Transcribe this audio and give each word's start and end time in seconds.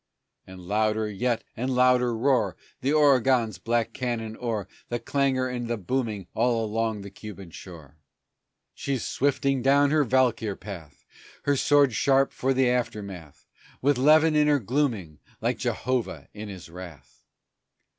And 0.47 0.59
louder 0.61 1.07
yet 1.07 1.43
and 1.55 1.69
louder 1.75 2.17
roar 2.17 2.57
The 2.81 2.91
Oregon's 2.91 3.59
black 3.59 3.93
cannon 3.93 4.35
o'er 4.37 4.67
The 4.89 4.97
clangor 4.97 5.47
and 5.47 5.67
the 5.67 5.77
booming 5.77 6.25
all 6.33 6.65
along 6.65 7.01
the 7.01 7.11
Cuban 7.11 7.51
shore. 7.51 7.99
She's 8.73 9.03
swifting 9.05 9.61
down 9.61 9.91
her 9.91 10.03
valkyr 10.03 10.55
path, 10.55 11.05
Her 11.43 11.55
sword 11.55 11.93
sharp 11.93 12.33
for 12.33 12.51
the 12.51 12.67
aftermath, 12.67 13.45
With 13.79 13.99
levin 13.99 14.35
in 14.35 14.47
her 14.47 14.57
glooming, 14.57 15.19
like 15.39 15.59
Jehovah 15.59 16.29
in 16.33 16.49
His 16.49 16.67
wrath. 16.67 17.23